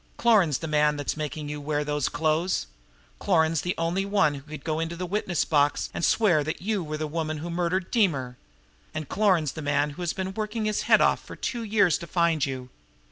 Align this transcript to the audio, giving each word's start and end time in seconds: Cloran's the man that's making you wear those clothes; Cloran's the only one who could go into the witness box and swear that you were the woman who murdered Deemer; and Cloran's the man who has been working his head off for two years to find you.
Cloran's 0.17 0.57
the 0.57 0.67
man 0.67 0.97
that's 0.97 1.15
making 1.15 1.47
you 1.47 1.61
wear 1.61 1.83
those 1.83 2.09
clothes; 2.09 2.65
Cloran's 3.19 3.61
the 3.61 3.75
only 3.77 4.03
one 4.03 4.33
who 4.33 4.41
could 4.41 4.63
go 4.63 4.79
into 4.79 4.95
the 4.95 5.05
witness 5.05 5.45
box 5.45 5.91
and 5.93 6.03
swear 6.03 6.43
that 6.43 6.59
you 6.59 6.83
were 6.83 6.97
the 6.97 7.05
woman 7.05 7.37
who 7.37 7.51
murdered 7.51 7.91
Deemer; 7.91 8.35
and 8.95 9.07
Cloran's 9.09 9.51
the 9.51 9.61
man 9.61 9.91
who 9.91 10.01
has 10.01 10.13
been 10.13 10.33
working 10.33 10.65
his 10.65 10.81
head 10.89 11.01
off 11.01 11.23
for 11.23 11.35
two 11.35 11.61
years 11.61 11.99
to 11.99 12.07
find 12.07 12.47
you. 12.47 12.69